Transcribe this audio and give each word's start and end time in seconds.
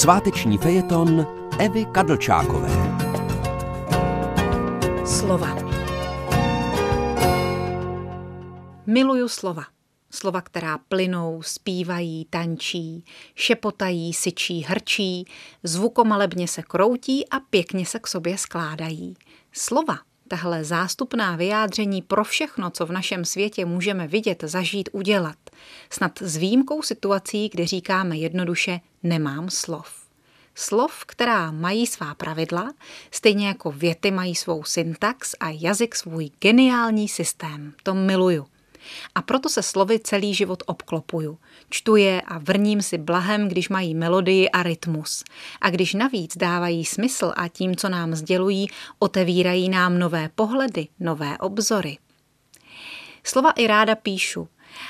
Sváteční 0.00 0.58
fejeton 0.58 1.26
Evy 1.58 1.84
Kadlčákové. 1.84 2.70
Slova. 5.06 5.56
Miluju 8.86 9.28
slova. 9.28 9.64
Slova, 10.10 10.40
která 10.40 10.78
plynou, 10.78 11.42
zpívají, 11.42 12.26
tančí, 12.30 13.04
šepotají, 13.34 14.12
syčí, 14.12 14.62
hrčí, 14.62 15.24
zvukomalebně 15.62 16.48
se 16.48 16.62
kroutí 16.62 17.28
a 17.28 17.40
pěkně 17.40 17.86
se 17.86 17.98
k 17.98 18.06
sobě 18.06 18.38
skládají. 18.38 19.14
Slova, 19.52 19.98
tahle 20.28 20.64
zástupná 20.64 21.36
vyjádření 21.36 22.02
pro 22.02 22.24
všechno, 22.24 22.70
co 22.70 22.86
v 22.86 22.92
našem 22.92 23.24
světě 23.24 23.64
můžeme 23.64 24.06
vidět, 24.06 24.44
zažít, 24.46 24.88
udělat. 24.92 25.49
Snad 25.90 26.18
s 26.22 26.36
výjimkou 26.36 26.82
situací, 26.82 27.48
kdy 27.48 27.66
říkáme 27.66 28.16
jednoduše 28.16 28.80
nemám 29.02 29.50
slov. 29.50 30.00
Slov, 30.54 31.04
která 31.04 31.50
mají 31.50 31.86
svá 31.86 32.14
pravidla, 32.14 32.72
stejně 33.10 33.46
jako 33.48 33.72
věty 33.72 34.10
mají 34.10 34.34
svou 34.34 34.64
syntax 34.64 35.34
a 35.40 35.48
jazyk 35.48 35.96
svůj 35.96 36.30
geniální 36.40 37.08
systém. 37.08 37.72
To 37.82 37.94
miluju. 37.94 38.46
A 39.14 39.22
proto 39.22 39.48
se 39.48 39.62
slovy 39.62 39.98
celý 39.98 40.34
život 40.34 40.62
obklopuju. 40.66 41.38
Čtu 41.70 41.96
je 41.96 42.20
a 42.20 42.38
vrním 42.38 42.82
si 42.82 42.98
blahem, 42.98 43.48
když 43.48 43.68
mají 43.68 43.94
melodii 43.94 44.50
a 44.50 44.62
rytmus. 44.62 45.24
A 45.60 45.70
když 45.70 45.94
navíc 45.94 46.36
dávají 46.36 46.84
smysl 46.84 47.32
a 47.36 47.48
tím, 47.48 47.76
co 47.76 47.88
nám 47.88 48.14
sdělují, 48.14 48.68
otevírají 48.98 49.68
nám 49.68 49.98
nové 49.98 50.30
pohledy, 50.34 50.88
nové 51.00 51.38
obzory. 51.38 51.98
Slova 53.24 53.50
i 53.50 53.66
ráda 53.66 53.94
píšu, 53.94 54.48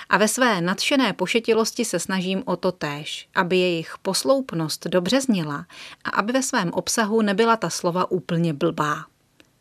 a 0.08 0.18
ve 0.18 0.28
své 0.28 0.60
nadšené 0.60 1.12
pošetilosti 1.12 1.84
se 1.84 1.98
snažím 1.98 2.42
o 2.46 2.56
to 2.56 2.72
též, 2.72 3.28
aby 3.34 3.56
jejich 3.56 3.94
posloupnost 4.02 4.86
dobře 4.86 5.20
zněla 5.20 5.66
a 6.04 6.10
aby 6.10 6.32
ve 6.32 6.42
svém 6.42 6.70
obsahu 6.72 7.22
nebyla 7.22 7.56
ta 7.56 7.70
slova 7.70 8.10
úplně 8.10 8.52
blbá. 8.52 9.04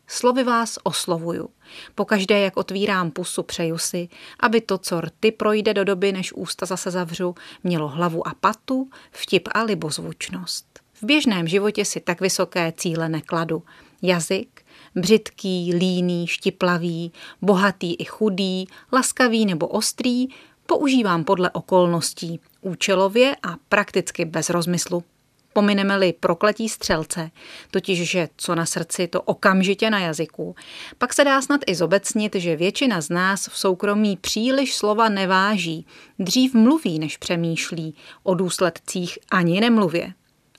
Slovy 0.06 0.44
vás 0.44 0.78
oslovuju. 0.82 1.48
Pokaždé, 1.94 2.40
jak 2.40 2.56
otvírám 2.56 3.10
pusu, 3.10 3.42
přeju 3.42 3.78
si, 3.78 4.08
aby 4.40 4.60
to, 4.60 4.78
co 4.78 5.00
rty 5.00 5.32
projde 5.32 5.74
do 5.74 5.84
doby, 5.84 6.12
než 6.12 6.32
ústa 6.32 6.66
zase 6.66 6.90
zavřu, 6.90 7.34
mělo 7.64 7.88
hlavu 7.88 8.28
a 8.28 8.34
patu, 8.40 8.90
vtip 9.10 9.48
a 9.52 9.62
libozvučnost. 9.62 10.80
V 10.94 11.02
běžném 11.02 11.48
životě 11.48 11.84
si 11.84 12.00
tak 12.00 12.20
vysoké 12.20 12.72
cíle 12.76 13.08
nekladu. 13.08 13.62
Jazyk, 14.02 14.59
břitký, 14.94 15.74
líný, 15.74 16.26
štiplavý, 16.26 17.12
bohatý 17.42 17.94
i 17.94 18.04
chudý, 18.04 18.66
laskavý 18.92 19.46
nebo 19.46 19.66
ostrý, 19.66 20.28
používám 20.66 21.24
podle 21.24 21.50
okolností, 21.50 22.40
účelově 22.60 23.36
a 23.42 23.56
prakticky 23.68 24.24
bez 24.24 24.50
rozmyslu. 24.50 25.04
Pomineme-li 25.52 26.12
prokletí 26.12 26.68
střelce, 26.68 27.30
totiž 27.70 28.10
že 28.10 28.28
co 28.36 28.54
na 28.54 28.66
srdci, 28.66 29.08
to 29.08 29.22
okamžitě 29.22 29.90
na 29.90 29.98
jazyku, 29.98 30.54
pak 30.98 31.14
se 31.14 31.24
dá 31.24 31.42
snad 31.42 31.60
i 31.66 31.74
zobecnit, 31.74 32.34
že 32.34 32.56
většina 32.56 33.00
z 33.00 33.08
nás 33.08 33.48
v 33.48 33.58
soukromí 33.58 34.16
příliš 34.16 34.74
slova 34.74 35.08
neváží, 35.08 35.86
dřív 36.18 36.54
mluví, 36.54 36.98
než 36.98 37.16
přemýšlí, 37.16 37.94
o 38.22 38.34
důsledcích 38.34 39.18
ani 39.30 39.60
nemluvě. 39.60 40.12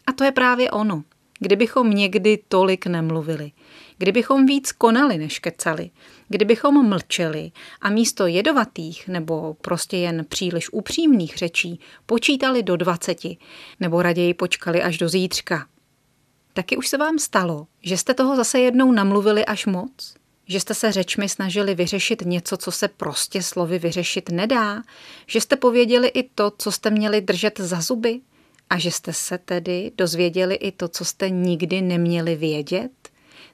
A 0.08 0.12
to 0.12 0.24
je 0.24 0.32
právě 0.32 0.72
ono. 0.72 1.04
Kdybychom 1.44 1.90
někdy 1.90 2.40
tolik 2.48 2.86
nemluvili, 2.88 3.52
kdybychom 3.98 4.46
víc 4.46 4.72
konali 4.72 5.18
než 5.18 5.40
kecali, 5.40 5.90
kdybychom 6.30 6.90
mlčeli 6.90 7.52
a 7.82 7.90
místo 7.90 8.28
jedovatých 8.28 9.08
nebo 9.08 9.54
prostě 9.62 9.98
jen 9.98 10.26
příliš 10.30 10.74
upřímných 10.74 11.38
řečí 11.38 11.80
počítali 12.06 12.64
do 12.64 12.78
dvaceti 12.78 13.38
nebo 13.80 14.02
raději 14.02 14.34
počkali 14.34 14.84
až 14.84 14.98
do 14.98 15.10
zítřka. 15.10 15.68
Taky 16.54 16.78
už 16.78 16.88
se 16.88 16.98
vám 16.98 17.20
stalo, 17.20 17.68
že 17.82 17.98
jste 17.98 18.14
toho 18.14 18.36
zase 18.36 18.60
jednou 18.60 18.92
namluvili 18.92 19.46
až 19.46 19.66
moc? 19.66 20.16
Že 20.48 20.60
jste 20.60 20.74
se 20.74 20.92
řečmi 20.92 21.30
snažili 21.30 21.76
vyřešit 21.76 22.22
něco, 22.26 22.58
co 22.58 22.72
se 22.72 22.88
prostě 22.88 23.44
slovy 23.44 23.80
vyřešit 23.80 24.30
nedá? 24.30 24.84
Že 25.28 25.42
jste 25.42 25.56
pověděli 25.56 26.08
i 26.08 26.30
to, 26.36 26.52
co 26.58 26.72
jste 26.72 26.90
měli 26.90 27.22
držet 27.22 27.60
za 27.60 27.82
zuby? 27.82 28.22
A 28.72 28.78
že 28.78 28.92
jste 28.92 29.14
se 29.14 29.38
tedy 29.38 29.92
dozvěděli 29.98 30.56
i 30.56 30.72
to, 30.72 30.88
co 30.88 31.06
jste 31.06 31.30
nikdy 31.30 31.82
neměli 31.82 32.36
vědět? 32.36 32.92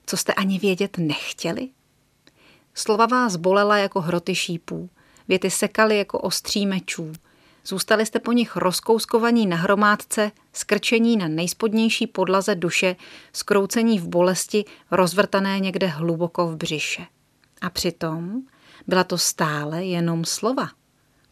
Co 0.05 0.17
jste 0.17 0.33
ani 0.33 0.59
vědět 0.59 0.97
nechtěli? 0.97 1.69
Slova 2.73 3.05
vás 3.05 3.35
bolela 3.35 3.77
jako 3.77 4.01
hroty 4.01 4.35
šípů, 4.35 4.89
věty 5.27 5.51
sekaly 5.51 5.97
jako 5.97 6.19
ostří 6.19 6.65
mečů. 6.65 7.13
Zůstali 7.65 8.05
jste 8.05 8.19
po 8.19 8.31
nich 8.31 8.55
rozkouskovaní 8.55 9.47
na 9.47 9.57
hromádce, 9.57 10.31
skrčení 10.53 11.17
na 11.17 11.27
nejspodnější 11.27 12.07
podlaze 12.07 12.55
duše, 12.55 12.95
skroucení 13.33 13.99
v 13.99 14.07
bolesti, 14.07 14.65
rozvrtané 14.91 15.59
někde 15.59 15.87
hluboko 15.87 16.47
v 16.47 16.55
břiše. 16.55 17.05
A 17.61 17.69
přitom 17.69 18.41
byla 18.87 19.03
to 19.03 19.17
stále 19.17 19.85
jenom 19.85 20.25
slova. 20.25 20.69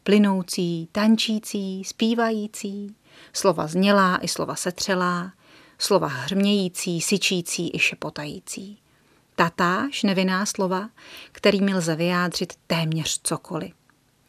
Plynoucí, 0.04 0.90
tančící, 0.92 1.84
zpívající, 1.84 2.96
slova 3.34 3.68
znělá 3.68 4.20
i 4.22 4.28
slova 4.28 4.56
setřelá, 4.56 5.32
slova 5.78 6.08
hřmějící, 6.08 7.02
syčící 7.02 7.76
i 7.76 7.80
šepotající. 7.80 8.80
Tatáž 9.36 10.04
nevinná 10.04 10.46
slova, 10.46 10.90
kterými 11.32 11.76
lze 11.76 11.96
vyjádřit 11.96 12.54
téměř 12.68 13.20
cokoliv. 13.24 13.74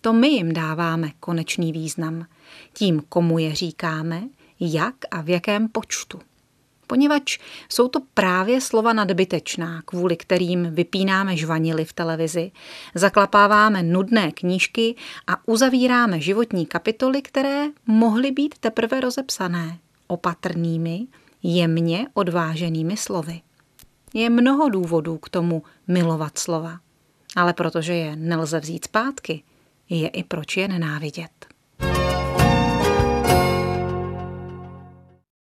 To 0.00 0.12
my 0.12 0.28
jim 0.28 0.52
dáváme 0.52 1.10
konečný 1.20 1.72
význam. 1.72 2.26
Tím, 2.72 3.02
komu 3.08 3.38
je 3.38 3.54
říkáme, 3.54 4.22
jak 4.60 4.94
a 5.10 5.20
v 5.20 5.28
jakém 5.28 5.68
počtu. 5.68 6.20
Poněvadž 6.86 7.38
jsou 7.68 7.88
to 7.88 8.00
právě 8.14 8.60
slova 8.60 8.92
nadbytečná, 8.92 9.82
kvůli 9.84 10.16
kterým 10.16 10.74
vypínáme 10.74 11.36
žvanily 11.36 11.84
v 11.84 11.92
televizi, 11.92 12.52
zaklapáváme 12.94 13.82
nudné 13.82 14.32
knížky 14.32 14.94
a 15.26 15.48
uzavíráme 15.48 16.20
životní 16.20 16.66
kapitoly, 16.66 17.22
které 17.22 17.66
mohly 17.86 18.30
být 18.30 18.58
teprve 18.58 19.00
rozepsané 19.00 19.78
opatrnými, 20.06 21.06
jemně 21.42 22.06
odváženými 22.14 22.96
slovy. 22.96 23.40
Je 24.14 24.30
mnoho 24.30 24.68
důvodů 24.68 25.18
k 25.18 25.28
tomu 25.28 25.62
milovat 25.88 26.38
slova, 26.38 26.78
ale 27.36 27.52
protože 27.52 27.94
je 27.94 28.16
nelze 28.16 28.60
vzít 28.60 28.84
zpátky, 28.84 29.42
je 29.88 30.08
i 30.08 30.24
proč 30.24 30.56
je 30.56 30.68
nenávidět. 30.68 31.55